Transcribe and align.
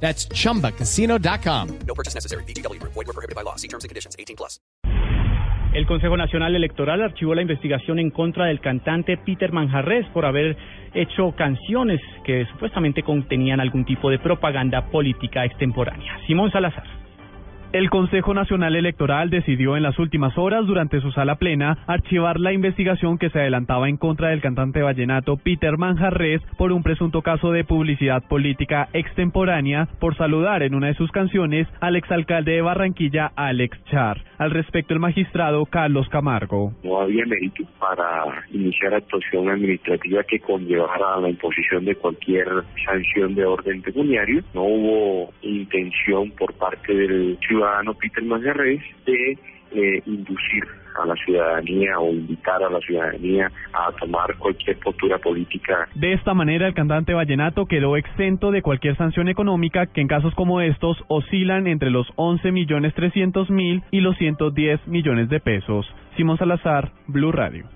That's 0.00 0.28
chumbacasino.com. 0.28 1.78
No 1.86 1.94
purchase 1.94 2.14
necessary. 2.14 2.44
BGW. 2.44 2.80
Void 2.82 2.94
were 2.94 3.12
prohibited 3.12 3.34
by 3.34 3.42
law. 3.42 3.56
See 3.56 3.68
terms 3.68 3.84
and 3.84 3.88
conditions. 3.88 4.14
18 4.18 4.36
plus. 4.36 4.60
El 5.76 5.86
Consejo 5.86 6.16
Nacional 6.16 6.54
Electoral 6.54 7.02
archivó 7.02 7.34
la 7.34 7.42
investigación 7.42 7.98
en 7.98 8.10
contra 8.10 8.46
del 8.46 8.60
cantante 8.60 9.18
Peter 9.18 9.52
Manjarres 9.52 10.06
por 10.14 10.24
haber 10.24 10.56
hecho 10.94 11.32
canciones 11.36 12.00
que 12.24 12.46
supuestamente 12.52 13.02
contenían 13.02 13.60
algún 13.60 13.84
tipo 13.84 14.08
de 14.08 14.18
propaganda 14.18 14.86
política 14.90 15.44
extemporánea. 15.44 16.18
Simón 16.26 16.50
Salazar. 16.50 17.05
El 17.76 17.90
Consejo 17.90 18.32
Nacional 18.32 18.74
Electoral 18.74 19.28
decidió 19.28 19.76
en 19.76 19.82
las 19.82 19.98
últimas 19.98 20.38
horas, 20.38 20.66
durante 20.66 21.02
su 21.02 21.12
sala 21.12 21.34
plena, 21.34 21.76
archivar 21.86 22.40
la 22.40 22.54
investigación 22.54 23.18
que 23.18 23.28
se 23.28 23.38
adelantaba 23.38 23.90
en 23.90 23.98
contra 23.98 24.30
del 24.30 24.40
cantante 24.40 24.80
vallenato 24.80 25.36
Peter 25.36 25.76
Manjarres 25.76 26.40
por 26.56 26.72
un 26.72 26.82
presunto 26.82 27.20
caso 27.20 27.52
de 27.52 27.64
publicidad 27.64 28.22
política 28.22 28.88
extemporánea 28.94 29.88
por 30.00 30.16
saludar 30.16 30.62
en 30.62 30.74
una 30.74 30.86
de 30.86 30.94
sus 30.94 31.10
canciones 31.10 31.68
al 31.82 31.96
exalcalde 31.96 32.52
de 32.52 32.62
Barranquilla, 32.62 33.32
Alex 33.36 33.84
Char. 33.90 34.22
Al 34.38 34.50
respecto, 34.50 34.92
el 34.92 35.00
magistrado 35.00 35.64
Carlos 35.64 36.08
Camargo. 36.10 36.72
No 36.82 37.00
había 37.00 37.24
mérito 37.24 37.64
para 37.78 38.44
iniciar 38.52 38.94
actuación 38.94 39.48
administrativa 39.48 40.22
que 40.24 40.40
conllevara 40.40 41.18
la 41.20 41.30
imposición 41.30 41.84
de 41.86 41.94
cualquier 41.94 42.46
sanción 42.84 43.34
de 43.34 43.46
orden 43.46 43.80
pecuniario. 43.80 44.42
No 44.52 44.64
hubo 44.64 45.32
intención 45.42 46.30
por 46.32 46.52
parte 46.54 46.94
del 46.94 47.38
ciudadano 47.46 47.94
Peter 47.94 48.24
Manjarres 48.24 48.82
de 49.06 49.38
eh, 49.72 50.02
inducir 50.04 50.64
ciudadanía 51.26 51.98
o 51.98 52.10
invitar 52.10 52.62
a 52.62 52.70
la 52.70 52.80
ciudadanía 52.80 53.52
a 53.74 53.92
tomar 53.92 54.34
cualquier 54.38 54.78
postura 54.78 55.18
política. 55.18 55.88
De 55.94 56.14
esta 56.14 56.32
manera, 56.32 56.66
el 56.66 56.74
cantante 56.74 57.12
vallenato 57.12 57.66
quedó 57.66 57.96
exento 57.96 58.50
de 58.50 58.62
cualquier 58.62 58.96
sanción 58.96 59.28
económica 59.28 59.86
que 59.86 60.00
en 60.00 60.08
casos 60.08 60.34
como 60.34 60.62
estos 60.62 60.96
oscilan 61.08 61.66
entre 61.66 61.90
los 61.90 62.06
11 62.16 62.52
millones 62.52 62.94
300 62.94 63.50
mil 63.50 63.82
y 63.90 64.00
los 64.00 64.16
110 64.16 64.86
millones 64.86 65.28
de 65.28 65.40
pesos. 65.40 65.86
Simón 66.16 66.38
Salazar, 66.38 66.92
Blue 67.08 67.32
Radio. 67.32 67.66